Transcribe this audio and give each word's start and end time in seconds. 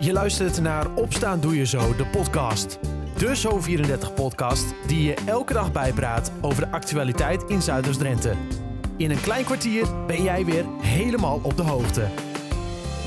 Je 0.00 0.12
luistert 0.12 0.60
naar 0.60 0.94
Opstaan 0.94 1.40
Doe 1.40 1.56
Je 1.56 1.66
Zo, 1.66 1.96
de 1.96 2.06
podcast. 2.06 2.78
De 3.16 3.36
Zo34-podcast 3.36 4.74
die 4.86 5.02
je 5.02 5.14
elke 5.26 5.52
dag 5.52 5.72
bijpraat 5.72 6.32
over 6.40 6.64
de 6.64 6.70
actualiteit 6.70 7.42
in 7.42 7.62
Zuiders-Drenthe. 7.62 8.34
In 8.96 9.10
een 9.10 9.20
klein 9.20 9.44
kwartier 9.44 10.06
ben 10.06 10.22
jij 10.22 10.44
weer 10.44 10.64
helemaal 10.80 11.40
op 11.42 11.56
de 11.56 11.62
hoogte. 11.62 12.00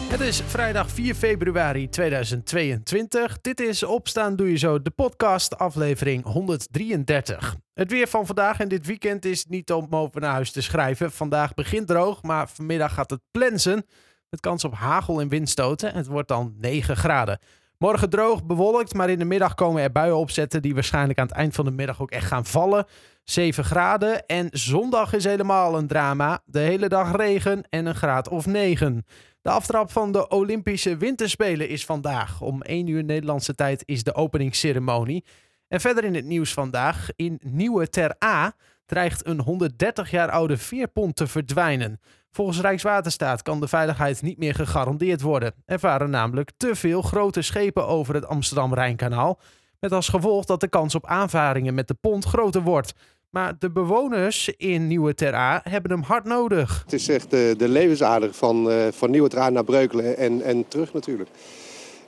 Het 0.09 0.19
is 0.19 0.41
vrijdag 0.41 0.89
4 0.89 1.15
februari 1.15 1.89
2022. 1.89 3.41
Dit 3.41 3.59
is 3.59 3.83
Opstaan 3.83 4.35
Doe 4.35 4.49
Je 4.49 4.57
Zo, 4.57 4.81
de 4.81 4.91
podcast, 4.91 5.57
aflevering 5.57 6.23
133. 6.23 7.55
Het 7.73 7.91
weer 7.91 8.07
van 8.07 8.25
vandaag 8.25 8.59
en 8.59 8.67
dit 8.67 8.85
weekend 8.85 9.25
is 9.25 9.45
niet 9.45 9.71
om 9.71 9.87
over 9.89 10.21
naar 10.21 10.31
huis 10.31 10.51
te 10.51 10.61
schrijven. 10.61 11.11
Vandaag 11.11 11.53
begint 11.53 11.87
droog, 11.87 12.23
maar 12.23 12.49
vanmiddag 12.49 12.93
gaat 12.93 13.09
het 13.09 13.21
plensen. 13.31 13.85
Met 14.31 14.39
kans 14.39 14.63
op 14.63 14.73
hagel 14.73 15.21
en 15.21 15.29
windstoten. 15.29 15.93
Het 15.93 16.07
wordt 16.07 16.27
dan 16.27 16.55
9 16.59 16.97
graden. 16.97 17.39
Morgen 17.77 18.09
droog, 18.09 18.43
bewolkt, 18.45 18.93
maar 18.93 19.09
in 19.09 19.19
de 19.19 19.25
middag 19.25 19.55
komen 19.55 19.81
er 19.81 19.91
buien 19.91 20.17
opzetten 20.17 20.61
die 20.61 20.73
waarschijnlijk 20.73 21.19
aan 21.19 21.27
het 21.27 21.35
eind 21.35 21.55
van 21.55 21.65
de 21.65 21.71
middag 21.71 22.01
ook 22.01 22.11
echt 22.11 22.27
gaan 22.27 22.45
vallen. 22.45 22.85
7 23.23 23.63
graden 23.63 24.25
en 24.25 24.47
zondag 24.51 25.13
is 25.13 25.23
helemaal 25.23 25.77
een 25.77 25.87
drama. 25.87 26.41
De 26.45 26.59
hele 26.59 26.89
dag 26.89 27.15
regen 27.15 27.63
en 27.69 27.85
een 27.85 27.95
graad 27.95 28.29
of 28.29 28.45
9. 28.45 29.05
De 29.41 29.49
aftrap 29.49 29.91
van 29.91 30.11
de 30.11 30.27
Olympische 30.27 30.97
Winterspelen 30.97 31.69
is 31.69 31.85
vandaag. 31.85 32.41
Om 32.41 32.61
1 32.61 32.87
uur 32.87 33.03
Nederlandse 33.03 33.55
tijd 33.55 33.83
is 33.85 34.03
de 34.03 34.15
openingsceremonie. 34.15 35.25
En 35.67 35.81
verder 35.81 36.03
in 36.03 36.15
het 36.15 36.25
nieuws 36.25 36.53
vandaag, 36.53 37.09
in 37.15 37.39
Nieuwe 37.43 37.89
Ter 37.89 38.15
A 38.23 38.53
dreigt 38.85 39.25
een 39.25 39.41
130 39.41 40.11
jaar 40.11 40.29
oude 40.29 40.57
veerpont 40.57 41.15
te 41.15 41.27
verdwijnen. 41.27 41.99
Volgens 42.33 42.61
Rijkswaterstaat 42.61 43.41
kan 43.41 43.59
de 43.59 43.67
veiligheid 43.67 44.21
niet 44.21 44.37
meer 44.37 44.55
gegarandeerd 44.55 45.21
worden. 45.21 45.53
Er 45.65 45.79
varen 45.79 46.09
namelijk 46.09 46.51
te 46.57 46.75
veel 46.75 47.01
grote 47.01 47.41
schepen 47.41 47.87
over 47.87 48.13
het 48.13 48.25
Amsterdam-Rijnkanaal. 48.25 49.39
Met 49.79 49.91
als 49.91 50.09
gevolg 50.09 50.45
dat 50.45 50.59
de 50.59 50.67
kans 50.67 50.95
op 50.95 51.05
aanvaringen 51.05 51.73
met 51.73 51.87
de 51.87 51.95
pont 52.01 52.25
groter 52.25 52.61
wordt. 52.61 52.93
Maar 53.29 53.53
de 53.59 53.71
bewoners 53.71 54.49
in 54.57 54.87
Nieuwe 54.87 55.13
Ter 55.13 55.35
A 55.35 55.61
hebben 55.63 55.91
hem 55.91 56.01
hard 56.01 56.25
nodig. 56.25 56.81
Het 56.83 56.93
is 56.93 57.09
echt 57.09 57.29
de, 57.29 57.53
de 57.57 57.67
levensader 57.67 58.33
van, 58.33 58.71
uh, 58.71 58.87
van 58.91 59.11
Nieuwe 59.11 59.29
Ter 59.29 59.51
naar 59.51 59.63
Breukelen 59.63 60.17
en, 60.17 60.41
en 60.41 60.67
terug 60.67 60.93
natuurlijk. 60.93 61.29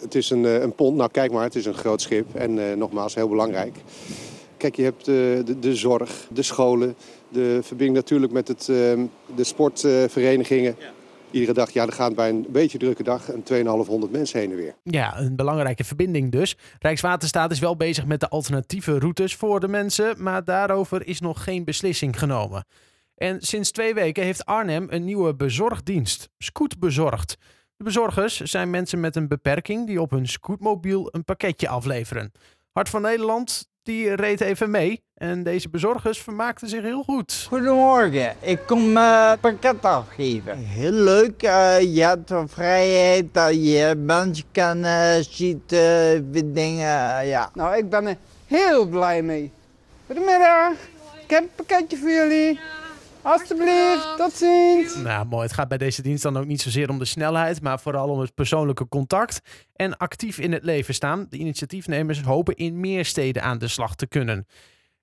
Het 0.01 0.15
is 0.15 0.29
een, 0.29 0.43
een 0.43 0.75
pont, 0.75 0.97
nou 0.97 1.11
kijk 1.11 1.31
maar, 1.31 1.43
het 1.43 1.55
is 1.55 1.65
een 1.65 1.73
groot 1.73 2.01
schip 2.01 2.35
en 2.35 2.77
nogmaals 2.77 3.15
heel 3.15 3.29
belangrijk. 3.29 3.75
Kijk, 4.57 4.75
je 4.75 4.83
hebt 4.83 5.05
de, 5.05 5.55
de 5.59 5.75
zorg, 5.75 6.27
de 6.29 6.41
scholen, 6.41 6.95
de 7.33 7.59
verbinding 7.61 7.97
natuurlijk 7.97 8.31
met 8.31 8.47
het, 8.47 8.67
uh, 8.67 8.75
de 9.35 9.43
sportverenigingen. 9.43 10.75
Ja. 10.79 10.91
Iedere 11.31 11.53
dag, 11.53 11.69
ja, 11.71 11.85
er 11.85 11.93
gaan 11.93 12.13
bij 12.13 12.29
een 12.29 12.45
beetje 12.49 12.77
drukke 12.77 13.03
dag 13.03 13.33
een 13.33 13.43
2500 13.43 14.11
mensen 14.11 14.39
heen 14.39 14.51
en 14.51 14.55
weer. 14.55 14.75
Ja, 14.83 15.19
een 15.19 15.35
belangrijke 15.35 15.83
verbinding 15.83 16.31
dus. 16.31 16.57
Rijkswaterstaat 16.79 17.51
is 17.51 17.59
wel 17.59 17.75
bezig 17.75 18.05
met 18.05 18.19
de 18.19 18.29
alternatieve 18.29 18.99
routes 18.99 19.35
voor 19.35 19.59
de 19.59 19.67
mensen, 19.67 20.23
maar 20.23 20.43
daarover 20.43 21.07
is 21.07 21.19
nog 21.19 21.43
geen 21.43 21.63
beslissing 21.63 22.19
genomen. 22.19 22.65
En 23.15 23.41
sinds 23.41 23.71
twee 23.71 23.93
weken 23.93 24.23
heeft 24.23 24.45
Arnhem 24.45 24.87
een 24.89 25.03
nieuwe 25.03 25.35
bezorgdienst, 25.35 26.29
Scoot 26.37 26.79
Bezorgd. 26.79 27.37
De 27.77 27.83
bezorgers 27.83 28.39
zijn 28.39 28.69
mensen 28.69 28.99
met 28.99 29.15
een 29.15 29.27
beperking 29.27 29.87
die 29.87 30.01
op 30.01 30.09
hun 30.09 30.27
scootmobiel 30.27 31.07
een 31.11 31.23
pakketje 31.23 31.67
afleveren. 31.67 32.31
Hart 32.71 32.89
van 32.89 33.01
Nederland, 33.01 33.69
die 33.83 34.15
reed 34.15 34.41
even 34.41 34.71
mee. 34.71 35.01
En 35.13 35.43
deze 35.43 35.69
bezorgers 35.69 36.19
vermaakten 36.19 36.69
zich 36.69 36.81
heel 36.81 37.03
goed. 37.03 37.45
Goedemorgen, 37.47 38.35
ik 38.39 38.59
kom 38.65 38.97
uh, 38.97 39.31
pakket 39.39 39.85
afgeven. 39.85 40.57
Heel 40.57 40.91
leuk, 40.91 41.43
uh, 41.43 41.95
je 41.95 42.01
hebt 42.03 42.27
de 42.27 42.43
vrijheid 42.47 43.25
dat 43.31 43.53
je 43.53 43.95
mensen 43.97 44.45
kan 44.51 44.77
uh, 44.77 45.15
ziet, 45.29 45.69
dingen, 46.45 47.27
ja. 47.27 47.49
Nou, 47.53 47.77
ik 47.77 47.89
ben 47.89 48.05
er 48.05 48.17
heel 48.47 48.85
blij 48.85 49.21
mee. 49.21 49.51
Goedemiddag, 50.05 50.71
ik 51.23 51.29
heb 51.29 51.43
een 51.43 51.49
pakketje 51.55 51.97
voor 51.97 52.09
jullie. 52.09 52.59
Alsjeblieft, 53.23 54.17
tot 54.17 54.33
ziens. 54.33 54.95
Nou, 54.95 55.25
mooi. 55.25 55.43
Het 55.43 55.53
gaat 55.53 55.67
bij 55.67 55.77
deze 55.77 56.01
dienst 56.01 56.23
dan 56.23 56.37
ook 56.37 56.45
niet 56.45 56.61
zozeer 56.61 56.89
om 56.89 56.99
de 56.99 57.05
snelheid, 57.05 57.61
maar 57.61 57.79
vooral 57.79 58.09
om 58.09 58.19
het 58.19 58.33
persoonlijke 58.33 58.87
contact 58.87 59.39
en 59.75 59.97
actief 59.97 60.39
in 60.39 60.51
het 60.51 60.63
leven 60.63 60.93
staan. 60.93 61.25
De 61.29 61.37
initiatiefnemers 61.37 62.21
hopen 62.21 62.55
in 62.55 62.79
meer 62.79 63.05
steden 63.05 63.43
aan 63.43 63.57
de 63.57 63.67
slag 63.67 63.95
te 63.95 64.07
kunnen. 64.07 64.47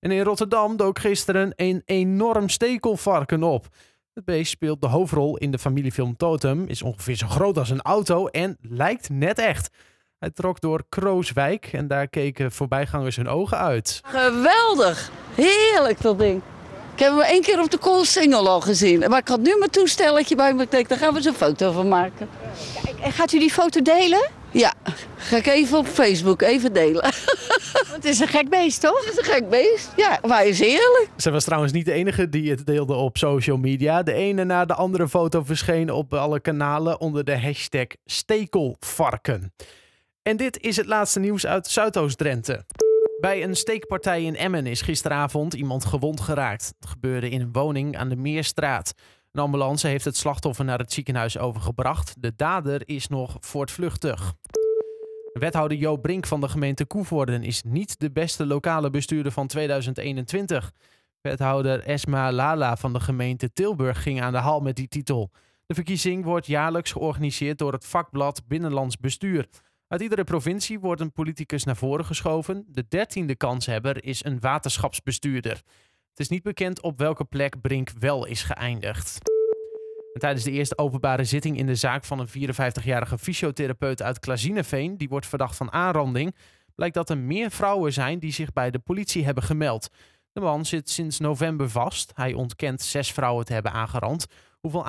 En 0.00 0.10
in 0.10 0.22
Rotterdam 0.22 0.76
dook 0.76 0.98
gisteren 0.98 1.52
een 1.56 1.82
enorm 1.84 2.48
stekelvarken 2.48 3.42
op. 3.42 3.66
Het 4.14 4.24
beest 4.24 4.50
speelt 4.50 4.80
de 4.80 4.86
hoofdrol 4.88 5.36
in 5.36 5.50
de 5.50 5.58
familiefilm 5.58 6.16
Totem, 6.16 6.66
is 6.66 6.82
ongeveer 6.82 7.16
zo 7.16 7.26
groot 7.26 7.58
als 7.58 7.70
een 7.70 7.82
auto 7.82 8.26
en 8.26 8.56
lijkt 8.60 9.08
net 9.08 9.38
echt. 9.38 9.74
Hij 10.18 10.30
trok 10.30 10.60
door 10.60 10.84
Krooswijk 10.88 11.66
en 11.72 11.88
daar 11.88 12.08
keken 12.08 12.52
voorbijgangers 12.52 13.16
hun 13.16 13.28
ogen 13.28 13.58
uit. 13.58 14.00
Geweldig! 14.04 15.10
Heerlijk 15.34 16.00
dat 16.00 16.18
ding. 16.18 16.42
Ik 17.00 17.06
heb 17.06 17.14
hem 17.14 17.24
één 17.24 17.42
keer 17.42 17.60
op 17.60 17.70
de 17.70 17.78
Koolsingel 17.78 18.48
al 18.48 18.60
gezien. 18.60 18.98
Maar 18.98 19.18
ik 19.18 19.28
had 19.28 19.40
nu 19.40 19.56
mijn 19.58 19.70
toestelletje 19.70 20.36
bij 20.36 20.54
me. 20.54 20.62
Ik 20.62 20.70
denk, 20.70 20.88
daar 20.88 20.98
gaan 20.98 21.10
we 21.10 21.16
eens 21.16 21.26
een 21.26 21.34
foto 21.34 21.72
van 21.72 21.88
maken. 21.88 22.28
En 23.02 23.12
gaat 23.12 23.32
u 23.32 23.38
die 23.38 23.50
foto 23.50 23.82
delen? 23.82 24.30
Ja, 24.50 24.74
ga 25.16 25.36
ik 25.36 25.46
even 25.46 25.78
op 25.78 25.86
Facebook 25.86 26.42
even 26.42 26.72
delen. 26.72 27.04
Het 27.94 28.04
is 28.04 28.20
een 28.20 28.28
gek 28.28 28.48
beest, 28.48 28.80
toch? 28.80 29.04
Het 29.04 29.12
is 29.12 29.18
een 29.18 29.32
gek 29.32 29.48
beest, 29.48 29.90
ja. 29.96 30.18
Maar 30.26 30.38
hij 30.38 30.48
is 30.48 30.58
heerlijk. 30.58 31.08
Ze 31.16 31.30
was 31.30 31.44
trouwens 31.44 31.72
niet 31.72 31.84
de 31.84 31.92
enige 31.92 32.28
die 32.28 32.50
het 32.50 32.66
deelde 32.66 32.94
op 32.94 33.16
social 33.16 33.56
media. 33.56 34.02
De 34.02 34.12
ene 34.12 34.44
na 34.44 34.64
de 34.64 34.74
andere 34.74 35.08
foto 35.08 35.42
verscheen 35.42 35.90
op 35.90 36.14
alle 36.14 36.40
kanalen 36.40 37.00
onder 37.00 37.24
de 37.24 37.40
hashtag 37.40 37.86
stekelvarken. 38.04 39.52
En 40.22 40.36
dit 40.36 40.60
is 40.60 40.76
het 40.76 40.86
laatste 40.86 41.20
nieuws 41.20 41.46
uit 41.46 41.66
Zuidoost-Drenthe. 41.66 42.64
Bij 43.20 43.42
een 43.42 43.56
steekpartij 43.56 44.24
in 44.24 44.36
Emmen 44.36 44.66
is 44.66 44.82
gisteravond 44.82 45.54
iemand 45.54 45.84
gewond 45.84 46.20
geraakt. 46.20 46.74
Het 46.80 46.88
gebeurde 46.88 47.28
in 47.28 47.40
een 47.40 47.52
woning 47.52 47.96
aan 47.96 48.08
de 48.08 48.16
Meerstraat. 48.16 48.94
Een 49.32 49.42
ambulance 49.42 49.86
heeft 49.86 50.04
het 50.04 50.16
slachtoffer 50.16 50.64
naar 50.64 50.78
het 50.78 50.92
ziekenhuis 50.92 51.38
overgebracht. 51.38 52.14
De 52.18 52.32
dader 52.36 52.88
is 52.88 53.08
nog 53.08 53.36
voortvluchtig. 53.40 54.34
Wethouder 55.32 55.78
Joop 55.78 56.02
Brink 56.02 56.26
van 56.26 56.40
de 56.40 56.48
gemeente 56.48 56.84
Koevoorden 56.84 57.42
is 57.42 57.62
niet 57.62 58.00
de 58.00 58.10
beste 58.10 58.46
lokale 58.46 58.90
bestuurder 58.90 59.32
van 59.32 59.46
2021. 59.46 60.72
Wethouder 61.20 61.80
Esma 61.80 62.32
Lala 62.32 62.76
van 62.76 62.92
de 62.92 63.00
gemeente 63.00 63.52
Tilburg 63.52 64.02
ging 64.02 64.22
aan 64.22 64.32
de 64.32 64.38
haal 64.38 64.60
met 64.60 64.76
die 64.76 64.88
titel. 64.88 65.30
De 65.66 65.74
verkiezing 65.74 66.24
wordt 66.24 66.46
jaarlijks 66.46 66.92
georganiseerd 66.92 67.58
door 67.58 67.72
het 67.72 67.86
vakblad 67.86 68.42
Binnenlands 68.48 68.96
Bestuur. 68.96 69.48
Uit 69.90 70.00
iedere 70.00 70.24
provincie 70.24 70.80
wordt 70.80 71.00
een 71.00 71.12
politicus 71.12 71.64
naar 71.64 71.76
voren 71.76 72.04
geschoven. 72.04 72.64
De 72.68 72.84
dertiende 72.88 73.36
kanshebber 73.36 74.04
is 74.04 74.24
een 74.24 74.40
waterschapsbestuurder. 74.40 75.62
Het 76.10 76.18
is 76.18 76.28
niet 76.28 76.42
bekend 76.42 76.82
op 76.82 76.98
welke 76.98 77.24
plek 77.24 77.60
Brink 77.60 77.90
wel 77.98 78.26
is 78.26 78.42
geëindigd. 78.42 79.18
En 80.12 80.20
tijdens 80.20 80.44
de 80.44 80.50
eerste 80.50 80.78
openbare 80.78 81.24
zitting 81.24 81.58
in 81.58 81.66
de 81.66 81.74
zaak 81.74 82.04
van 82.04 82.18
een 82.18 82.28
54-jarige 82.28 83.18
fysiotherapeut 83.18 84.02
uit 84.02 84.18
Klazineveen, 84.18 84.96
die 84.96 85.08
wordt 85.08 85.26
verdacht 85.26 85.56
van 85.56 85.72
aanranding, 85.72 86.36
blijkt 86.74 86.94
dat 86.94 87.10
er 87.10 87.18
meer 87.18 87.50
vrouwen 87.50 87.92
zijn 87.92 88.18
die 88.18 88.32
zich 88.32 88.52
bij 88.52 88.70
de 88.70 88.78
politie 88.78 89.24
hebben 89.24 89.42
gemeld. 89.42 89.88
De 90.32 90.40
man 90.40 90.64
zit 90.64 90.90
sinds 90.90 91.18
november 91.18 91.70
vast. 91.70 92.12
Hij 92.14 92.32
ontkent 92.32 92.82
zes 92.82 93.12
vrouwen 93.12 93.44
te 93.44 93.52
hebben 93.52 93.72
aangerand. 93.72 94.26
Hoeveel 94.60 94.84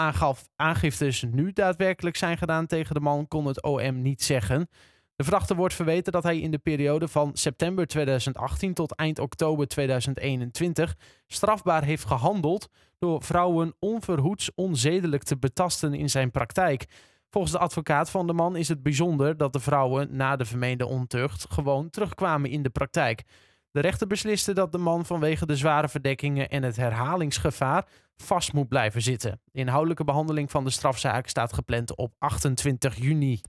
aangiftes 0.55 1.25
nu 1.31 1.51
daadwerkelijk 1.51 2.15
zijn 2.15 2.37
gedaan 2.37 2.65
tegen 2.65 2.93
de 2.93 2.99
man 2.99 3.27
kon 3.27 3.45
het 3.45 3.63
OM 3.63 4.01
niet 4.01 4.23
zeggen. 4.23 4.67
De 5.15 5.23
verdachte 5.23 5.55
wordt 5.55 5.73
verweten 5.73 6.11
dat 6.11 6.23
hij 6.23 6.39
in 6.39 6.51
de 6.51 6.57
periode 6.57 7.07
van 7.07 7.31
september 7.33 7.87
2018 7.87 8.73
tot 8.73 8.95
eind 8.95 9.19
oktober 9.19 9.67
2021 9.67 10.95
strafbaar 11.27 11.83
heeft 11.83 12.05
gehandeld 12.05 12.67
door 12.99 13.23
vrouwen 13.23 13.73
onverhoeds 13.79 14.51
onzedelijk 14.55 15.23
te 15.23 15.37
betasten 15.37 15.93
in 15.93 16.09
zijn 16.09 16.31
praktijk. 16.31 16.85
Volgens 17.29 17.53
de 17.53 17.59
advocaat 17.59 18.09
van 18.09 18.27
de 18.27 18.33
man 18.33 18.55
is 18.55 18.67
het 18.67 18.83
bijzonder 18.83 19.37
dat 19.37 19.53
de 19.53 19.59
vrouwen 19.59 20.15
na 20.15 20.35
de 20.35 20.45
vermeende 20.45 20.85
ontucht 20.85 21.45
gewoon 21.49 21.89
terugkwamen 21.89 22.49
in 22.49 22.63
de 22.63 22.69
praktijk. 22.69 23.23
De 23.71 23.79
rechter 23.79 24.07
besliste 24.07 24.53
dat 24.53 24.71
de 24.71 24.77
man 24.77 25.05
vanwege 25.05 25.45
de 25.45 25.55
zware 25.55 25.89
verdekkingen 25.89 26.49
en 26.49 26.63
het 26.63 26.75
herhalingsgevaar 26.75 27.87
vast 28.17 28.53
moet 28.53 28.67
blijven 28.67 29.01
zitten. 29.01 29.41
De 29.45 29.59
inhoudelijke 29.59 30.03
behandeling 30.03 30.51
van 30.51 30.63
de 30.63 30.69
strafzaak 30.69 31.27
staat 31.27 31.53
gepland 31.53 31.95
op 31.95 32.13
28 32.17 32.95
juni. 32.95 33.41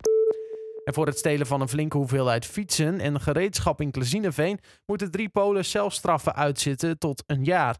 En 0.84 0.94
voor 0.94 1.06
het 1.06 1.18
stelen 1.18 1.46
van 1.46 1.60
een 1.60 1.68
flinke 1.68 1.96
hoeveelheid 1.96 2.46
fietsen 2.46 3.00
en 3.00 3.20
gereedschap 3.20 3.80
in 3.80 3.90
Klezineveen 3.90 4.58
moeten 4.86 5.10
drie 5.10 5.28
Polen 5.28 5.64
zelfstraffen 5.64 6.34
uitzitten 6.34 6.98
tot 6.98 7.24
een 7.26 7.44
jaar. 7.44 7.76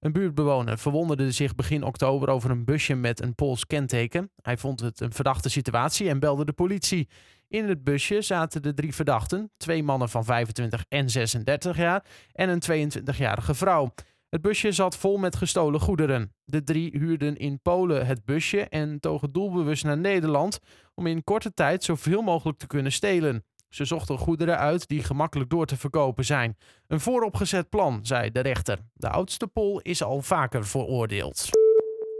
Een 0.00 0.12
buurtbewoner 0.12 0.78
verwonderde 0.78 1.32
zich 1.32 1.54
begin 1.54 1.82
oktober 1.84 2.28
over 2.28 2.50
een 2.50 2.64
busje 2.64 2.94
met 2.94 3.22
een 3.22 3.34
Pools 3.34 3.66
kenteken. 3.66 4.30
Hij 4.42 4.56
vond 4.56 4.80
het 4.80 5.00
een 5.00 5.12
verdachte 5.12 5.50
situatie 5.50 6.08
en 6.08 6.18
belde 6.18 6.44
de 6.44 6.52
politie. 6.52 7.08
In 7.50 7.68
het 7.68 7.84
busje 7.84 8.22
zaten 8.22 8.62
de 8.62 8.74
drie 8.74 8.94
verdachten, 8.94 9.50
twee 9.56 9.82
mannen 9.82 10.08
van 10.08 10.24
25 10.24 10.84
en 10.88 11.10
36 11.10 11.76
jaar 11.76 12.04
en 12.32 12.48
een 12.48 12.90
22-jarige 12.92 13.54
vrouw. 13.54 13.94
Het 14.28 14.42
busje 14.42 14.72
zat 14.72 14.96
vol 14.96 15.16
met 15.16 15.36
gestolen 15.36 15.80
goederen. 15.80 16.34
De 16.44 16.62
drie 16.62 16.98
huurden 16.98 17.36
in 17.36 17.60
Polen 17.62 18.06
het 18.06 18.24
busje 18.24 18.60
en 18.60 19.00
togen 19.00 19.32
doelbewust 19.32 19.84
naar 19.84 19.98
Nederland 19.98 20.58
om 20.94 21.06
in 21.06 21.24
korte 21.24 21.54
tijd 21.54 21.84
zoveel 21.84 22.22
mogelijk 22.22 22.58
te 22.58 22.66
kunnen 22.66 22.92
stelen. 22.92 23.44
Ze 23.68 23.84
zochten 23.84 24.18
goederen 24.18 24.58
uit 24.58 24.88
die 24.88 25.02
gemakkelijk 25.02 25.50
door 25.50 25.66
te 25.66 25.76
verkopen 25.76 26.24
zijn. 26.24 26.56
Een 26.86 27.00
vooropgezet 27.00 27.68
plan, 27.68 28.00
zei 28.02 28.30
de 28.30 28.40
rechter. 28.40 28.78
De 28.92 29.08
oudste 29.08 29.46
Pol 29.46 29.80
is 29.80 30.02
al 30.02 30.22
vaker 30.22 30.66
veroordeeld. 30.66 31.48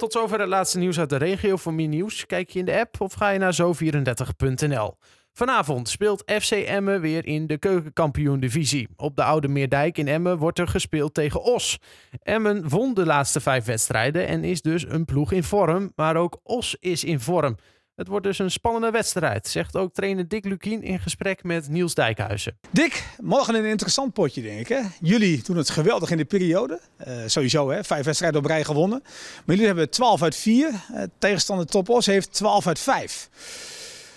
Tot 0.01 0.13
zover 0.13 0.41
het 0.41 0.49
laatste 0.49 0.79
nieuws 0.79 0.99
uit 0.99 1.11
de 1.11 1.17
regio. 1.17 1.57
Voor 1.57 1.75
meer 1.75 1.89
nieuws 1.89 2.27
kijk 2.27 2.51
je 2.51 2.59
in 2.59 2.65
de 2.65 2.79
app 2.79 3.01
of 3.01 3.13
ga 3.13 3.29
je 3.31 3.39
naar 3.39 3.59
zo34.nl. 3.63 4.97
Vanavond 5.41 5.89
speelt 5.89 6.23
FC 6.41 6.51
Emmen 6.51 7.01
weer 7.01 7.27
in 7.27 7.47
de 7.47 7.59
keukenkampioen-divisie. 7.59 8.89
Op 8.97 9.17
de 9.17 9.23
Oude 9.23 9.49
Meerdijk 9.49 9.99
in 9.99 10.09
Emmen 10.09 10.39
wordt 10.39 10.59
er 10.59 10.69
gespeeld 10.69 11.15
tegen 11.15 11.43
Os. 11.43 11.79
Emmen 12.23 12.69
won 12.69 12.95
de 12.95 13.07
laatste 13.07 13.41
vijf 13.41 13.65
wedstrijden 13.65 14.27
en 14.27 14.45
is 14.45 14.63
dus 14.63 14.85
een 14.89 15.05
ploeg 15.05 15.33
in 15.33 15.43
vorm. 15.43 15.93
Maar 15.97 16.17
ook 16.17 16.41
Os 16.43 16.77
is 16.81 17.05
in 17.05 17.21
vorm. 17.21 17.57
Het 17.97 18.09
wordt 18.09 18.27
dus 18.27 18.39
een 18.39 18.51
spannende 18.51 18.91
wedstrijd, 18.91 19.49
zegt 19.49 19.77
ook 19.77 19.93
trainer 19.93 20.29
Dick 20.29 20.45
Lukien 20.45 20.83
in 20.83 21.01
gesprek 21.01 21.43
met 21.43 21.69
Niels 21.69 21.95
Dijkhuizen. 21.95 22.59
Dick, 22.71 23.05
morgen 23.23 23.55
een 23.55 23.65
interessant 23.65 24.13
potje 24.13 24.43
denk 24.43 24.61
ik. 24.61 24.69
Hè? 24.69 24.81
Jullie 25.01 25.43
doen 25.43 25.57
het 25.57 25.71
geweldig 25.71 26.11
in 26.11 26.17
de 26.17 26.25
periode. 26.25 26.81
Eh, 26.97 27.17
sowieso, 27.27 27.71
hè? 27.71 27.85
vijf 27.85 28.05
wedstrijden 28.05 28.41
op 28.41 28.47
rij 28.47 28.65
gewonnen. 28.65 29.01
Maar 29.03 29.43
jullie 29.47 29.67
hebben 29.67 29.91
12 29.91 30.23
uit 30.23 30.37
4. 30.37 30.69
Uh, 30.69 31.03
tegenstander 31.19 31.67
Topos 31.67 32.07
heeft 32.07 32.33
12 32.33 32.67
uit 32.67 32.79
5. 32.79 33.29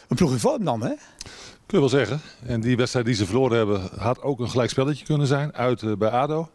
Een 0.07 0.15
ploeg 0.15 0.31
in 0.31 0.39
vorm 0.39 0.63
dan, 0.63 0.81
hè? 0.81 0.93
Kun 1.65 1.81
je 1.81 1.89
wel 1.89 1.89
zeggen. 1.89 2.21
En 2.45 2.61
die 2.61 2.77
wedstrijd 2.77 3.05
die 3.05 3.15
ze 3.15 3.25
verloren 3.25 3.57
hebben, 3.57 3.81
had 3.97 4.21
ook 4.21 4.39
een 4.39 4.49
gelijk 4.49 4.69
spelletje 4.69 5.05
kunnen 5.05 5.27
zijn. 5.27 5.53
Uit 5.53 5.81
uh, 5.81 5.95
bij 5.95 6.09
ADO. 6.09 6.49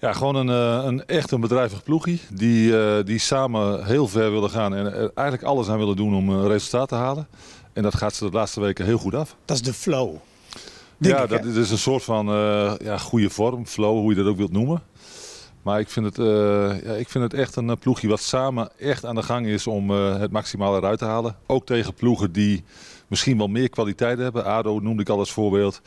Ja, 0.00 0.12
gewoon 0.12 0.34
een, 0.34 0.48
uh, 0.48 0.84
een 0.84 1.06
echt 1.06 1.30
een 1.30 1.40
bedrijvig 1.40 1.82
ploegie. 1.82 2.20
Die, 2.30 2.70
uh, 2.70 2.96
die 3.04 3.18
samen 3.18 3.84
heel 3.84 4.08
ver 4.08 4.32
willen 4.32 4.50
gaan. 4.50 4.74
En 4.74 4.86
er 4.86 5.10
eigenlijk 5.14 5.48
alles 5.48 5.68
aan 5.68 5.78
willen 5.78 5.96
doen 5.96 6.14
om 6.14 6.28
een 6.28 6.48
resultaat 6.48 6.88
te 6.88 6.94
halen. 6.94 7.28
En 7.72 7.82
dat 7.82 7.94
gaat 7.94 8.14
ze 8.14 8.24
de 8.24 8.36
laatste 8.36 8.60
weken 8.60 8.84
heel 8.84 8.98
goed 8.98 9.14
af. 9.14 9.36
Dat 9.44 9.56
is 9.56 9.62
de 9.62 9.72
flow. 9.72 10.14
ja, 10.98 11.22
ik, 11.22 11.28
dat 11.28 11.44
is 11.44 11.70
een 11.70 11.78
soort 11.78 12.02
van 12.04 12.28
uh, 12.28 12.72
ja, 12.78 12.98
goede 12.98 13.30
vorm. 13.30 13.66
Flow, 13.66 13.98
hoe 13.98 14.10
je 14.10 14.16
dat 14.16 14.26
ook 14.26 14.36
wilt 14.36 14.52
noemen. 14.52 14.82
Maar 15.66 15.80
ik 15.80 15.88
vind 15.88 16.06
het, 16.06 16.16
ja, 16.84 16.92
ik 16.92 17.08
vind 17.08 17.24
het 17.24 17.34
echt 17.34 17.56
een 17.56 17.78
ploegje 17.78 18.08
wat 18.08 18.20
samen 18.20 18.70
echt 18.78 19.04
aan 19.04 19.14
de 19.14 19.22
gang 19.22 19.46
is 19.46 19.66
om 19.66 19.90
het 19.90 20.30
maximaal 20.30 20.76
eruit 20.76 20.98
te 20.98 21.04
halen. 21.04 21.36
Ook 21.46 21.66
tegen 21.66 21.94
ploegen 21.94 22.32
die 22.32 22.64
misschien 23.06 23.38
wel 23.38 23.48
meer 23.48 23.68
kwaliteit 23.68 24.18
hebben. 24.18 24.44
ADO 24.44 24.78
noemde 24.78 25.02
ik 25.02 25.08
al 25.08 25.18
als 25.18 25.32
voorbeeld. 25.32 25.80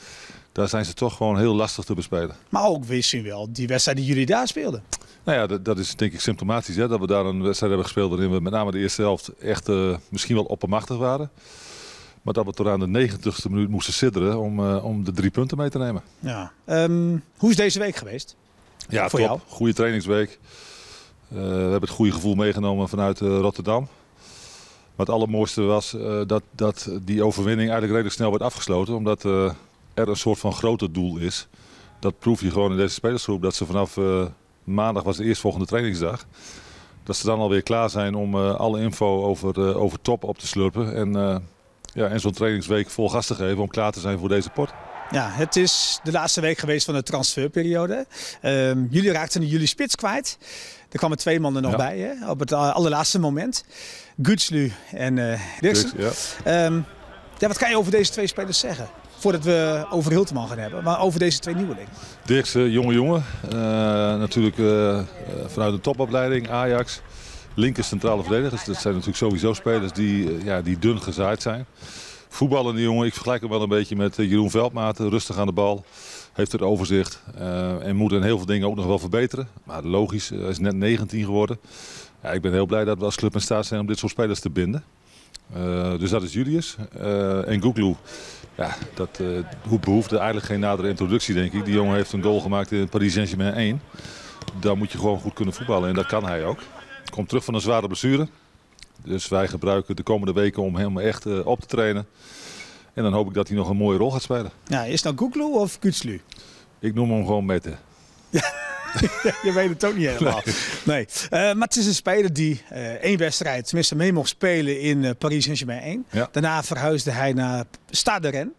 Daar 0.51 0.67
zijn 0.67 0.85
ze 0.85 0.93
toch 0.93 1.15
gewoon 1.15 1.37
heel 1.37 1.55
lastig 1.55 1.85
te 1.85 1.93
bespelen. 1.93 2.35
Maar 2.49 2.65
ook 2.65 2.85
wist 2.85 3.13
u 3.13 3.23
wel, 3.23 3.47
die 3.51 3.67
wedstrijd 3.67 3.97
die 3.97 4.05
jullie 4.07 4.25
daar 4.25 4.47
speelden. 4.47 4.83
Nou 5.23 5.37
ja, 5.37 5.47
dat, 5.47 5.65
dat 5.65 5.77
is 5.77 5.95
denk 5.95 6.13
ik 6.13 6.19
symptomatisch. 6.19 6.75
Hè? 6.75 6.87
Dat 6.87 6.99
we 6.99 7.07
daar 7.07 7.25
een 7.25 7.43
wedstrijd 7.43 7.71
hebben 7.71 7.83
gespeeld 7.83 8.09
waarin 8.09 8.31
we 8.31 8.39
met 8.39 8.53
name 8.53 8.71
de 8.71 8.79
eerste 8.79 9.01
helft 9.01 9.31
echt 9.37 9.69
uh, 9.69 9.95
misschien 10.09 10.35
wel 10.35 10.45
oppermachtig 10.45 10.97
waren. 10.97 11.31
Maar 12.21 12.33
dat 12.33 12.45
we 12.45 12.53
tot 12.53 12.67
aan 12.67 12.79
de 12.79 12.87
negentigste 12.87 13.49
minuut 13.49 13.69
moesten 13.69 13.93
sidderen 13.93 14.39
om, 14.39 14.75
om 14.75 15.03
de 15.03 15.11
drie 15.11 15.31
punten 15.31 15.57
mee 15.57 15.69
te 15.69 15.77
nemen. 15.77 16.01
Ja. 16.19 16.51
Um, 16.65 17.23
hoe 17.37 17.49
is 17.49 17.55
deze 17.55 17.79
week 17.79 17.95
geweest? 17.95 18.35
Ja, 18.89 19.09
voor 19.09 19.19
top. 19.19 19.27
jou. 19.27 19.39
Goede 19.47 19.73
trainingsweek. 19.73 20.39
Uh, 21.33 21.39
we 21.39 21.47
hebben 21.47 21.81
het 21.81 21.89
goede 21.89 22.11
gevoel 22.11 22.35
meegenomen 22.35 22.89
vanuit 22.89 23.19
Rotterdam. 23.19 23.87
Maar 24.95 25.05
het 25.05 25.15
allermooiste 25.15 25.61
was 25.61 25.95
dat, 26.27 26.43
dat 26.51 26.89
die 27.01 27.23
overwinning 27.23 27.69
eigenlijk 27.69 27.91
redelijk 27.91 28.15
snel 28.15 28.29
werd 28.29 28.41
afgesloten. 28.41 28.95
Omdat 28.95 29.23
er 29.23 29.55
een 29.93 30.15
soort 30.15 30.39
van 30.39 30.53
groter 30.53 30.93
doel 30.93 31.17
is. 31.17 31.47
Dat 31.99 32.19
proef 32.19 32.41
je 32.41 32.51
gewoon 32.51 32.71
in 32.71 32.77
deze 32.77 32.93
spelersgroep. 32.93 33.41
Dat 33.41 33.55
ze 33.55 33.65
vanaf 33.65 33.97
maandag 34.63 35.03
was 35.03 35.17
de 35.17 35.23
eerstvolgende 35.23 35.65
trainingsdag. 35.65 36.25
Dat 37.03 37.15
ze 37.15 37.25
dan 37.25 37.39
alweer 37.39 37.61
klaar 37.63 37.89
zijn 37.89 38.15
om 38.15 38.35
uh, 38.35 38.55
alle 38.55 38.81
info 38.81 39.23
over, 39.23 39.59
uh, 39.59 39.77
over 39.77 40.01
top 40.01 40.23
op 40.23 40.37
te 40.37 40.47
slurpen. 40.47 40.95
En, 40.95 41.11
ja, 41.93 42.07
en 42.07 42.19
zo'n 42.19 42.31
trainingsweek 42.31 42.89
vol 42.89 43.09
gas 43.09 43.27
te 43.27 43.35
geven 43.35 43.61
om 43.61 43.67
klaar 43.67 43.91
te 43.91 43.99
zijn 43.99 44.19
voor 44.19 44.29
deze 44.29 44.49
pot. 44.49 44.69
Ja, 45.11 45.29
het 45.31 45.55
is 45.55 45.99
de 46.03 46.11
laatste 46.11 46.41
week 46.41 46.57
geweest 46.57 46.85
van 46.85 46.93
de 46.93 47.03
transferperiode. 47.03 48.05
Um, 48.43 48.87
jullie 48.89 49.11
raakten 49.11 49.47
jullie 49.47 49.67
spits 49.67 49.95
kwijt. 49.95 50.37
Er 50.91 50.97
kwamen 50.99 51.17
twee 51.17 51.39
mannen 51.39 51.61
nog 51.61 51.71
Ja. 51.71 51.77
bij 51.77 51.97
hè, 51.97 52.29
op 52.29 52.39
het 52.39 52.53
allerlaatste 52.53 53.19
moment. 53.19 53.63
Gutslu 54.21 54.71
en 54.91 55.17
uh, 55.17 55.39
Dirksen. 55.59 55.91
Ja. 55.97 56.09
Ehm, 56.43 56.79
ja, 57.37 57.47
wat 57.47 57.57
kan 57.57 57.69
je 57.69 57.77
over 57.77 57.91
deze 57.91 58.11
twee 58.11 58.27
spelers 58.27 58.59
zeggen? 58.59 58.87
Voordat 59.17 59.43
we 59.43 59.85
over 59.89 60.11
Hilteman 60.11 60.47
gaan 60.47 60.57
hebben, 60.57 60.83
maar 60.83 60.99
over 60.99 61.19
deze 61.19 61.39
twee 61.39 61.55
nieuwelingen. 61.55 61.89
Dirkse, 62.25 62.71
jonge 62.71 62.93
jongen. 62.93 63.23
Uh, 63.45 63.51
natuurlijk 64.17 64.57
uh, 64.57 64.99
vanuit 65.47 65.73
de 65.73 65.81
topopleiding, 65.81 66.49
Ajax. 66.49 67.01
Linker 67.55 67.83
centrale 67.83 68.23
verdedigers. 68.23 68.65
Dat 68.65 68.75
zijn 68.75 68.93
natuurlijk 68.93 69.19
sowieso 69.19 69.53
spelers 69.53 69.91
die, 69.91 70.43
ja, 70.43 70.61
die 70.61 70.79
dun 70.79 71.01
gezaaid 71.01 71.41
zijn. 71.41 71.65
Voetballende 72.31 72.81
jongen, 72.81 73.05
ik 73.05 73.13
vergelijk 73.13 73.41
hem 73.41 73.49
wel 73.49 73.61
een 73.61 73.69
beetje 73.69 73.95
met 73.95 74.19
eh, 74.19 74.29
Jeroen 74.29 74.49
Veldmaten. 74.49 75.09
Rustig 75.09 75.37
aan 75.37 75.45
de 75.45 75.53
bal, 75.53 75.85
heeft 76.33 76.51
het 76.51 76.61
overzicht. 76.61 77.21
Uh, 77.39 77.85
en 77.85 77.95
moet 77.95 78.11
in 78.11 78.23
heel 78.23 78.37
veel 78.37 78.45
dingen 78.45 78.67
ook 78.67 78.75
nog 78.75 78.85
wel 78.85 78.99
verbeteren. 78.99 79.47
Maar 79.63 79.83
logisch, 79.83 80.29
hij 80.29 80.39
is 80.39 80.59
net 80.59 80.75
19 80.75 81.23
geworden. 81.23 81.59
Ja, 82.23 82.31
ik 82.31 82.41
ben 82.41 82.51
heel 82.51 82.65
blij 82.65 82.83
dat 82.83 82.97
we 82.97 83.05
als 83.05 83.15
club 83.15 83.33
in 83.33 83.41
staat 83.41 83.65
zijn 83.65 83.79
om 83.79 83.87
dit 83.87 83.97
soort 83.97 84.11
spelers 84.11 84.39
te 84.39 84.49
binden. 84.49 84.83
Dus 85.99 86.09
dat 86.09 86.23
is 86.23 86.33
Julius. 86.33 86.75
En 87.45 87.61
Goekloe, 87.61 87.95
ja, 88.59 88.75
dat 88.93 89.19
uh, 89.21 89.79
behoefde 89.79 90.17
eigenlijk 90.17 90.45
geen 90.45 90.59
nadere 90.59 90.87
introductie 90.87 91.33
denk 91.33 91.53
ik. 91.53 91.65
Die 91.65 91.73
jongen 91.73 91.95
heeft 91.95 92.13
een 92.13 92.23
goal 92.23 92.39
gemaakt 92.39 92.71
in 92.71 92.89
Paris 92.89 93.13
Saint-Germain 93.13 93.53
1. 93.53 93.81
Daar 94.59 94.77
moet 94.77 94.91
je 94.91 94.97
gewoon 94.97 95.19
goed 95.19 95.33
kunnen 95.33 95.53
voetballen 95.53 95.89
en 95.89 95.95
dat 95.95 96.05
kan 96.05 96.25
hij 96.25 96.45
ook. 96.45 96.59
Komt 97.09 97.27
terug 97.27 97.43
van 97.43 97.53
een 97.53 97.61
zware 97.61 97.87
blessure. 97.87 98.27
Dus 99.03 99.27
wij 99.27 99.47
gebruiken 99.47 99.95
de 99.95 100.03
komende 100.03 100.33
weken 100.33 100.63
om 100.63 100.75
hem 100.75 100.97
echt 100.97 101.25
uh, 101.25 101.45
op 101.45 101.59
te 101.59 101.67
trainen. 101.67 102.07
En 102.93 103.03
dan 103.03 103.13
hoop 103.13 103.27
ik 103.27 103.33
dat 103.33 103.47
hij 103.47 103.57
nog 103.57 103.69
een 103.69 103.77
mooie 103.77 103.97
rol 103.97 104.11
gaat 104.11 104.21
spelen. 104.21 104.51
Ja, 104.67 104.83
is 104.83 104.93
het 104.93 105.03
nou 105.03 105.17
Goekloe 105.17 105.59
of 105.59 105.77
Gutslu? 105.79 106.21
Ik 106.79 106.93
noem 106.93 107.11
hem 107.11 107.25
gewoon 107.25 107.45
Mette. 107.45 107.75
Ja. 108.29 108.53
je 109.43 109.51
weet 109.53 109.69
het 109.69 109.85
ook 109.85 109.95
niet 109.95 110.07
helemaal. 110.07 110.41
Nee. 110.45 110.55
nee. 110.85 111.07
Uh, 111.23 111.29
maar 111.29 111.67
het 111.67 111.75
is 111.75 111.85
een 111.85 111.93
speler 111.93 112.33
die 112.33 112.61
uh, 112.71 112.77
één 112.87 113.17
wedstrijd 113.17 113.65
tenminste 113.65 113.95
mee 113.95 114.13
mocht 114.13 114.29
spelen 114.29 114.79
in 114.79 115.03
uh, 115.03 115.11
Paris 115.17 115.43
Saint-Germain 115.43 115.81
1. 115.81 116.05
Ja. 116.11 116.29
Daarna 116.31 116.63
verhuisde 116.63 117.11
hij 117.11 117.33
naar 117.33 117.65
Stade 117.89 118.29
Rennes. 118.29 118.53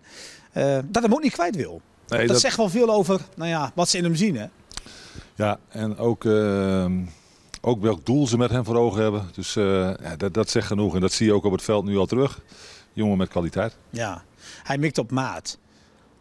dat 0.90 1.02
hem 1.02 1.12
ook 1.12 1.22
niet 1.22 1.32
kwijt 1.32 1.56
wil. 1.56 1.80
Nee, 2.08 2.18
dat, 2.18 2.28
dat, 2.28 2.40
zegt 2.40 2.56
wel 2.56 2.68
veel 2.68 2.90
over 2.90 3.20
nou 3.36 3.50
ja, 3.50 3.72
wat 3.74 3.88
ze 3.88 3.96
in 3.96 4.04
hem 4.04 4.14
zien. 4.14 4.36
Hè? 4.36 4.46
Ja, 5.34 5.58
en 5.68 5.96
ook, 5.96 6.24
ehm, 6.24 6.92
ook 7.60 7.80
welk 7.80 8.06
doel 8.06 8.26
ze 8.26 8.38
met 8.38 8.50
hem 8.50 8.64
voor 8.64 8.76
ogen 8.76 9.02
hebben. 9.02 9.28
Dus 9.34 9.54
ja, 9.54 10.16
dat, 10.16 10.34
dat 10.34 10.50
zegt 10.50 10.66
genoeg. 10.66 10.94
En 10.94 11.00
dat 11.00 11.12
zie 11.12 11.26
je 11.26 11.32
ook 11.32 11.44
op 11.44 11.52
het 11.52 11.62
veld 11.62 11.84
nu 11.84 11.96
al 11.96 12.06
terug. 12.06 12.40
Jongen 12.92 13.18
met 13.18 13.28
kwaliteit. 13.28 13.76
Ja, 13.90 14.22
hij 14.62 14.78
mikt 14.78 14.98
op 14.98 15.10
maat. 15.10 15.58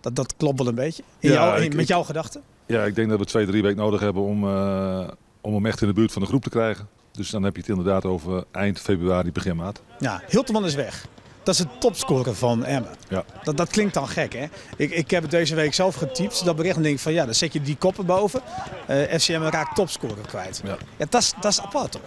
Dat, 0.01 0.15
dat 0.15 0.35
klopt 0.37 0.57
wel 0.57 0.67
een 0.67 0.75
beetje. 0.75 1.03
In 1.19 1.29
ja, 1.29 1.35
jou, 1.35 1.61
in, 1.61 1.75
met 1.75 1.87
jouw 1.87 2.03
gedachten? 2.03 2.41
Ja, 2.65 2.83
ik 2.83 2.95
denk 2.95 3.09
dat 3.09 3.19
we 3.19 3.25
twee, 3.25 3.45
drie 3.45 3.61
weken 3.61 3.77
nodig 3.77 3.99
hebben 3.99 4.23
om, 4.23 4.43
uh, 4.43 5.07
om 5.41 5.53
hem 5.53 5.65
echt 5.65 5.81
in 5.81 5.87
de 5.87 5.93
buurt 5.93 6.11
van 6.11 6.21
de 6.21 6.27
groep 6.27 6.43
te 6.43 6.49
krijgen. 6.49 6.87
Dus 7.11 7.29
dan 7.29 7.43
heb 7.43 7.55
je 7.55 7.61
het 7.61 7.69
inderdaad 7.69 8.05
over 8.05 8.43
eind 8.51 8.79
februari, 8.79 9.31
begin 9.31 9.55
maart. 9.55 9.81
Ja, 9.99 10.21
Hilterman 10.27 10.65
is 10.65 10.75
weg. 10.75 11.07
Dat 11.49 11.57
is 11.57 11.63
het 11.63 11.81
topscorer 11.81 12.35
van 12.35 12.65
Emmen. 12.65 12.91
Ja. 13.07 13.23
Dat, 13.43 13.57
dat 13.57 13.69
klinkt 13.69 13.93
dan 13.93 14.07
gek, 14.07 14.33
hè? 14.33 14.45
Ik, 14.77 14.91
ik 14.91 15.11
heb 15.11 15.21
het 15.21 15.31
deze 15.31 15.55
week 15.55 15.73
zelf 15.73 15.95
getypt, 15.95 16.45
dat 16.45 16.55
bericht. 16.55 16.75
En 16.75 16.81
denk 16.81 16.95
ik 16.95 17.01
van, 17.01 17.13
ja, 17.13 17.25
dan 17.25 17.33
zet 17.33 17.53
je 17.53 17.61
die 17.61 17.75
koppen 17.75 18.05
boven. 18.05 18.41
Uh, 18.89 18.95
FCM 18.95 19.41
raakt 19.41 19.75
topscorer 19.75 20.27
kwijt. 20.27 20.61
Ja. 20.63 20.77
ja 20.97 21.05
dat, 21.09 21.21
is, 21.21 21.33
dat 21.41 21.51
is 21.51 21.61
apart, 21.61 21.91
toch? 21.91 22.01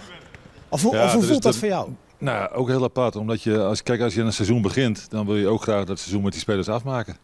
Of, 0.69 0.83
hoe, 0.83 0.95
ja, 0.95 1.05
of 1.05 1.13
hoe 1.13 1.23
voelt 1.23 1.43
dat, 1.43 1.53
dat 1.53 1.57
voor 1.57 1.69
jou? 1.69 1.91
Nou 2.19 2.53
ook 2.53 2.69
heel 2.69 2.83
apart. 2.83 3.17
Omdat 3.17 3.43
je, 3.43 3.63
als, 3.63 3.83
kijk, 3.83 4.01
als 4.01 4.15
je 4.15 4.21
een 4.21 4.33
seizoen 4.33 4.63
begint, 4.63 5.11
dan 5.11 5.27
wil 5.27 5.37
je 5.37 5.49
ook 5.49 5.63
graag 5.63 5.85
dat 5.85 5.99
seizoen 5.99 6.23
met 6.23 6.33
die 6.33 6.41
spelers 6.41 6.69
afmaken. 6.69 7.17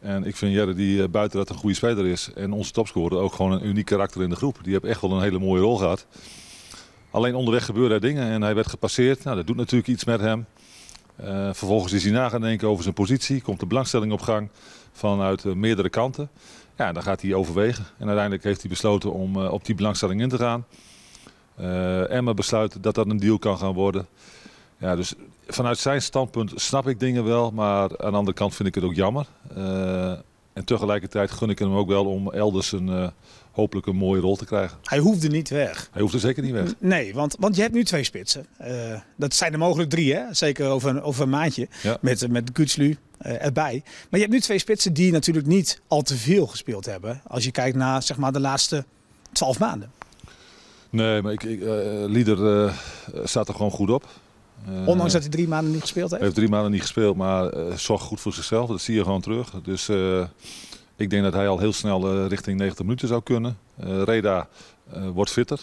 En 0.00 0.24
ik 0.24 0.36
vind 0.36 0.52
Jerry 0.52 0.74
die 0.74 0.98
uh, 0.98 1.08
buiten 1.08 1.38
dat 1.38 1.48
een 1.48 1.56
goede 1.56 1.76
speler 1.76 2.06
is 2.06 2.30
en 2.34 2.52
onze 2.52 2.72
topscorer 2.72 3.18
ook 3.18 3.32
gewoon 3.32 3.52
een 3.52 3.66
uniek 3.66 3.86
karakter 3.86 4.22
in 4.22 4.30
de 4.30 4.36
groep. 4.36 4.58
Die 4.62 4.72
heeft 4.72 4.84
echt 4.84 5.00
wel 5.00 5.12
een 5.12 5.22
hele 5.22 5.38
mooie 5.38 5.62
rol 5.62 5.76
gehad. 5.76 6.06
Alleen 7.10 7.34
onderweg 7.34 7.64
gebeurden 7.64 7.92
er 7.92 8.00
dingen 8.00 8.30
en 8.30 8.42
hij 8.42 8.54
werd 8.54 8.68
gepasseerd. 8.68 9.24
Nou, 9.24 9.36
dat 9.36 9.46
doet 9.46 9.56
natuurlijk 9.56 9.88
iets 9.88 10.04
met 10.04 10.20
hem. 10.20 10.46
Uh, 11.20 11.26
vervolgens 11.52 11.92
is 11.92 12.02
hij 12.02 12.12
na 12.12 12.28
gaan 12.28 12.40
denken 12.40 12.68
over 12.68 12.82
zijn 12.82 12.94
positie. 12.94 13.42
Komt 13.42 13.60
de 13.60 13.66
belangstelling 13.66 14.12
op 14.12 14.20
gang 14.20 14.48
vanuit 14.92 15.44
uh, 15.44 15.54
meerdere 15.54 15.88
kanten. 15.88 16.28
Ja, 16.76 16.92
dan 16.92 17.02
gaat 17.02 17.22
hij 17.22 17.34
overwegen. 17.34 17.84
En 17.98 18.06
uiteindelijk 18.06 18.44
heeft 18.44 18.60
hij 18.60 18.70
besloten 18.70 19.12
om 19.12 19.36
uh, 19.36 19.52
op 19.52 19.64
die 19.64 19.74
belangstelling 19.74 20.20
in 20.20 20.28
te 20.28 20.38
gaan. 20.38 20.66
Emma 22.08 22.34
besluit 22.34 22.82
dat 22.82 22.94
dat 22.94 23.08
een 23.08 23.20
deal 23.20 23.38
kan 23.38 23.58
gaan 23.58 23.72
worden. 23.72 24.06
Ja, 24.78 24.96
dus 24.96 25.14
vanuit 25.46 25.78
zijn 25.78 26.02
standpunt 26.02 26.52
snap 26.54 26.88
ik 26.88 27.00
dingen 27.00 27.24
wel, 27.24 27.50
maar 27.50 27.82
aan 27.82 28.10
de 28.10 28.16
andere 28.16 28.36
kant 28.36 28.54
vind 28.54 28.68
ik 28.68 28.74
het 28.74 28.84
ook 28.84 28.94
jammer. 28.94 29.26
En 30.52 30.64
tegelijkertijd 30.64 31.30
gun 31.30 31.50
ik 31.50 31.58
hem 31.58 31.74
ook 31.74 31.88
wel 31.88 32.04
om 32.04 32.32
elders 32.32 32.72
een, 32.72 33.12
hopelijk 33.56 33.86
een 33.86 33.96
mooie 33.96 34.20
rol 34.20 34.36
te 34.36 34.44
krijgen. 34.44 34.78
Hij 34.82 34.98
hoefde 34.98 35.28
niet 35.28 35.48
weg. 35.48 35.88
Hij 35.92 36.02
hoefde 36.02 36.18
zeker 36.18 36.42
niet 36.42 36.52
weg. 36.52 36.74
Nee, 36.78 37.14
want, 37.14 37.36
want 37.38 37.56
je 37.56 37.62
hebt 37.62 37.74
nu 37.74 37.84
twee 37.84 38.04
spitsen. 38.04 38.46
Uh, 38.60 39.00
dat 39.16 39.34
zijn 39.34 39.52
er 39.52 39.58
mogelijk 39.58 39.90
drie, 39.90 40.14
hè? 40.14 40.34
zeker 40.34 40.66
over 40.68 40.90
een, 40.90 41.02
over 41.02 41.22
een 41.22 41.28
maandje. 41.30 41.68
Ja. 41.82 41.98
Met, 42.00 42.28
met 42.30 42.50
Gutslu 42.52 42.96
erbij. 43.18 43.82
Maar 43.84 44.06
je 44.10 44.18
hebt 44.18 44.32
nu 44.32 44.40
twee 44.40 44.58
spitsen 44.58 44.92
die 44.92 45.12
natuurlijk 45.12 45.46
niet 45.46 45.80
al 45.86 46.02
te 46.02 46.16
veel 46.16 46.46
gespeeld 46.46 46.86
hebben. 46.86 47.20
Als 47.26 47.44
je 47.44 47.50
kijkt 47.50 47.76
naar 47.76 48.02
zeg 48.02 48.16
maar, 48.16 48.32
de 48.32 48.40
laatste 48.40 48.84
12 49.32 49.58
maanden. 49.58 49.90
Nee, 50.90 51.22
maar 51.22 51.32
ik, 51.32 51.42
ik, 51.42 51.60
eh, 51.62 51.68
Lieder 52.06 52.66
eh, 52.66 52.72
staat 53.24 53.48
er 53.48 53.54
gewoon 53.54 53.70
goed 53.70 53.90
op. 53.90 54.06
Eh, 54.66 54.88
Ondanks 54.88 55.12
dat 55.12 55.22
hij 55.22 55.30
drie 55.30 55.48
maanden 55.48 55.72
niet 55.72 55.80
gespeeld 55.80 56.10
heeft. 56.10 56.22
Hij 56.22 56.30
heeft 56.30 56.34
drie 56.34 56.48
maanden 56.48 56.70
niet 56.70 56.80
gespeeld, 56.80 57.16
maar 57.16 57.48
eh 57.48 57.76
zorgt 57.76 58.04
goed 58.04 58.20
voor 58.20 58.32
zichzelf. 58.32 58.68
Dat 58.68 58.80
zie 58.80 58.94
je 58.94 59.02
gewoon 59.02 59.20
terug. 59.20 59.52
Dus 59.62 59.88
eh, 59.88 60.24
ik 60.96 61.10
denk 61.10 61.22
dat 61.22 61.32
hij 61.32 61.48
al 61.48 61.58
heel 61.58 61.72
snel 61.72 62.12
eh, 62.12 62.26
richting 62.26 62.58
90 62.58 62.84
minuten 62.84 63.08
zou 63.08 63.22
kunnen. 63.22 63.58
Eh, 63.76 64.02
Reda 64.02 64.48
eh, 64.92 65.08
wordt 65.08 65.30
fitter. 65.30 65.60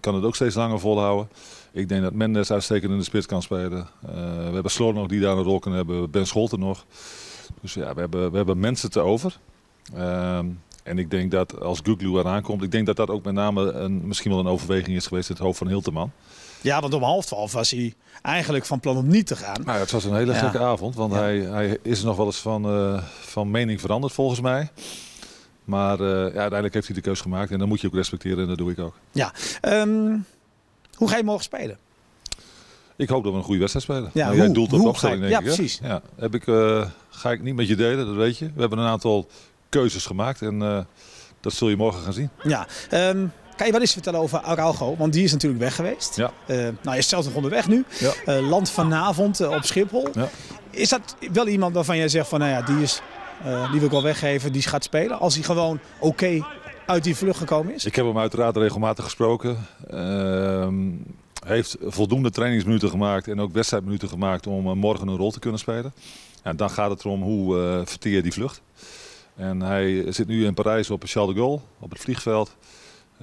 Kan 0.00 0.14
het 0.14 0.24
ook 0.24 0.34
steeds 0.34 0.54
langer 0.54 0.80
volhouden. 0.80 1.28
Ik 1.72 1.88
denk 1.88 2.02
dat 2.02 2.12
Mendes 2.12 2.50
uitstekend 2.50 2.92
in 2.92 2.98
de 2.98 3.04
spits 3.04 3.26
kan 3.26 3.42
spelen. 3.42 3.88
We 4.00 4.50
hebben 4.52 4.70
Sloot 4.70 4.94
nog 4.94 5.06
die 5.06 5.20
daar 5.20 5.36
een 5.36 5.42
rol 5.42 5.58
kan 5.58 5.72
hebben. 5.72 6.10
Ben 6.10 6.26
Scholten 6.26 6.58
nog. 6.58 6.84
Dus 7.60 7.74
ja, 7.74 7.94
we 7.94 8.00
hebben, 8.00 8.30
we 8.30 8.36
hebben 8.36 8.58
mensen 8.58 8.90
te 8.90 9.00
over. 9.00 9.38
Ehm, 9.94 10.46
en 10.82 10.98
ik 10.98 11.10
denk 11.10 11.30
dat 11.30 11.60
als 11.60 11.80
Guglu 11.82 12.18
eraan 12.18 12.42
komt, 12.42 12.62
ik 12.62 12.70
denk 12.70 12.86
dat 12.86 12.96
dat 12.96 13.10
ook 13.10 13.24
met 13.24 13.34
name 13.34 13.72
een, 13.72 14.06
misschien 14.06 14.30
wel 14.30 14.40
een 14.40 14.46
overweging 14.46 14.96
is 14.96 15.06
geweest 15.06 15.28
in 15.28 15.34
het 15.34 15.44
hoofd 15.44 15.58
van 15.58 15.68
Hilterman. 15.68 16.12
Ja, 16.64 16.80
want 16.80 16.94
om 16.94 17.02
half 17.02 17.24
twaalf 17.26 17.52
was 17.52 17.70
hij 17.70 17.94
eigenlijk 18.22 18.64
van 18.66 18.80
plan 18.80 18.96
om 18.96 19.06
niet 19.06 19.26
te 19.26 19.36
gaan. 19.36 19.62
Nou, 19.64 19.78
het 19.78 19.90
was 19.90 20.04
een 20.04 20.14
hele 20.14 20.32
Ja. 20.32 20.38
gekke 20.38 20.58
avond, 20.58 20.94
want 20.94 21.12
Ja. 21.12 21.18
hij, 21.18 21.38
hij 21.38 21.78
is 21.82 22.02
nog 22.02 22.16
wel 22.16 22.26
eens 22.26 22.36
van, 22.36 22.64
eh, 22.64 23.02
van 23.20 23.50
mening 23.50 23.80
veranderd 23.80 24.12
volgens 24.12 24.40
mij. 24.40 24.68
Maar 25.64 26.00
eh, 26.00 26.06
ja, 26.08 26.22
uiteindelijk 26.22 26.74
heeft 26.74 26.86
hij 26.86 26.96
de 26.96 27.02
keus 27.02 27.20
gemaakt 27.20 27.50
en 27.50 27.58
dat 27.58 27.68
moet 27.68 27.80
je 27.80 27.86
ook 27.86 27.94
respecteren 27.94 28.38
en 28.42 28.48
dat 28.48 28.58
doe 28.58 28.70
ik 28.70 28.78
ook. 28.78 28.94
Ehm, 29.60 30.16
hoe 30.94 31.08
ga 31.08 31.16
je 31.16 31.24
morgen 31.24 31.44
spelen? 31.44 31.78
Ik 32.96 33.08
hoop 33.08 33.22
dat 33.22 33.32
we 33.32 33.38
een 33.38 33.44
goede 33.44 33.60
wedstrijd 33.60 33.86
spelen. 33.86 34.10
Ja, 34.14 34.26
Maar 34.26 34.36
jij 34.36 34.44
hoe- 34.44 34.54
doelt 34.54 34.72
op 34.72 34.80
de 34.80 34.88
opstelling, 34.88 35.20
denk 35.20 35.32
ja, 35.32 35.38
ik. 35.38 35.44
hè? 35.46 35.54
precies. 35.54 35.78
Ja, 35.82 36.02
heb 36.16 36.34
ik, 36.34 36.46
eh, 36.46 36.88
ga 37.08 37.30
ik 37.32 37.42
niet 37.42 37.54
met 37.54 37.68
je 37.68 37.76
delen, 37.76 38.06
dat 38.06 38.14
weet 38.14 38.38
je. 38.38 38.50
We 38.54 38.60
hebben 38.60 38.78
een 38.78 38.86
aantal 38.88 39.26
keuzes 39.68 40.06
gemaakt 40.06 40.42
en 40.42 40.86
dat 41.40 41.52
zul 41.52 41.68
je 41.68 41.76
morgen 41.76 42.02
gaan 42.02 42.12
zien. 42.12 42.30
Ja, 42.42 42.66
ehm, 42.90 43.26
kan 43.56 43.66
je 43.66 43.72
wat 43.72 43.80
eens 43.80 43.92
vertellen 43.92 44.20
over 44.20 44.40
Araujo? 44.40 44.96
Want 44.96 45.12
die 45.12 45.24
is 45.24 45.32
natuurlijk 45.32 45.62
weg 45.62 45.74
geweest. 45.74 46.16
Ja. 46.16 46.32
Eh, 46.46 46.56
nou, 46.56 46.74
hij 46.82 46.98
is 46.98 47.08
zelfs 47.08 47.26
nog 47.26 47.34
onderweg 47.34 47.68
nu. 47.68 47.84
Ja. 47.98 48.12
Eh, 48.24 48.48
land 48.48 48.70
vanavond 48.70 49.40
eh, 49.40 49.50
op 49.50 49.64
Schiphol. 49.64 50.08
Ja. 50.14 50.28
Is 50.70 50.88
dat 50.88 51.16
wel 51.32 51.48
iemand 51.48 51.74
waarvan 51.74 51.96
jij 51.96 52.08
zegt 52.08 52.28
van, 52.28 52.38
nou 52.38 52.50
ja, 52.50 52.62
die, 52.62 52.82
is, 52.82 53.00
die 53.42 53.78
wil 53.78 53.84
ik 53.84 53.90
wel 53.90 54.02
weggeven, 54.02 54.52
die 54.52 54.62
gaat 54.62 54.84
spelen? 54.84 55.18
Als 55.18 55.34
hij 55.34 55.42
gewoon 55.42 55.78
oké 55.98 56.46
uit 56.86 57.04
die 57.04 57.16
vlucht 57.16 57.38
gekomen 57.38 57.74
is? 57.74 57.84
Ik 57.84 57.96
heb 57.96 58.06
hem 58.06 58.18
uiteraard 58.18 58.56
regelmatig 58.56 59.04
gesproken. 59.04 59.66
Ehm 59.90 60.82
heeft 61.44 61.76
voldoende 61.80 62.30
trainingsminuten 62.30 62.90
gemaakt 62.90 63.28
en 63.28 63.40
ook 63.40 63.52
wedstrijdminuten 63.52 64.08
gemaakt 64.08 64.46
om 64.46 64.78
morgen 64.78 65.08
een 65.08 65.16
rol 65.16 65.30
te 65.30 65.38
kunnen 65.38 65.60
spelen. 65.60 65.92
Ja, 66.44 66.52
dan 66.52 66.70
gaat 66.70 66.90
het 66.90 67.04
erom 67.04 67.22
hoe 67.22 67.82
verteer 67.84 68.12
je 68.12 68.22
die 68.22 68.32
vlucht. 68.32 68.62
En 69.36 69.60
hij 69.60 70.12
zit 70.12 70.26
nu 70.26 70.44
in 70.44 70.54
Parijs 70.54 70.90
op 70.90 71.02
Charles 71.06 71.34
de 71.34 71.40
Gaulle, 71.40 71.60
op 71.80 71.90
het 71.90 72.00
vliegveld. 72.00 72.56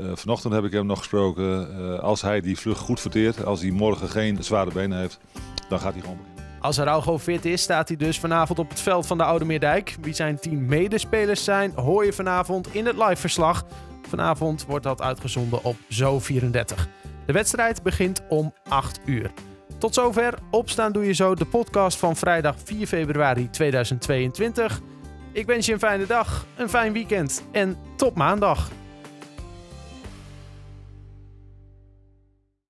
Eh, 0.01 0.11
vanochtend 0.13 0.53
heb 0.53 0.63
ik 0.63 0.71
hem 0.71 0.85
nog 0.85 0.97
gesproken. 0.97 1.77
Eh, 1.77 1.99
als 1.99 2.21
hij 2.21 2.41
die 2.41 2.57
vlucht 2.57 2.79
goed 2.79 2.99
verteert, 2.99 3.45
als 3.45 3.61
hij 3.61 3.71
morgen 3.71 4.09
geen 4.09 4.43
zware 4.43 4.71
benen 4.71 4.99
heeft, 4.99 5.19
dan 5.69 5.79
gaat 5.79 5.93
hij 5.93 6.01
gewoon 6.01 6.17
beginnen. 6.17 6.31
Als 6.61 6.79
Araujo 6.79 7.19
fit 7.19 7.45
is, 7.45 7.61
staat 7.61 7.87
hij 7.87 7.97
dus 7.97 8.19
vanavond 8.19 8.59
op 8.59 8.69
het 8.69 8.79
veld 8.79 9.07
van 9.07 9.17
de 9.17 9.23
Oude 9.23 9.45
Meerdijk. 9.45 9.97
Wie 10.01 10.13
zijn 10.13 10.39
team 10.39 10.65
medespelers 10.65 11.43
zijn, 11.43 11.71
hoor 11.75 12.05
je 12.05 12.13
vanavond 12.13 12.73
in 12.73 12.85
het 12.85 12.95
liveverslag. 12.95 13.65
Vanavond 14.07 14.65
wordt 14.65 14.83
dat 14.83 15.01
uitgezonden 15.01 15.63
op 15.63 15.75
Zo34. 15.75 16.87
De 17.25 17.33
wedstrijd 17.33 17.83
begint 17.83 18.21
om 18.29 18.53
8 18.67 18.99
uur. 19.05 19.31
Tot 19.77 19.93
zover. 19.93 20.33
Opstaan 20.51 20.91
doe 20.91 21.05
je 21.05 21.13
zo 21.13 21.35
de 21.35 21.45
podcast 21.45 21.97
van 21.97 22.15
vrijdag 22.15 22.55
4 22.63 22.87
februari 22.87 23.49
2022. 23.49 24.81
Ik 25.31 25.45
wens 25.45 25.65
je 25.65 25.73
een 25.73 25.79
fijne 25.79 26.05
dag, 26.05 26.45
een 26.55 26.69
fijn 26.69 26.93
weekend 26.93 27.43
en 27.51 27.77
tot 27.95 28.15
maandag. 28.15 28.69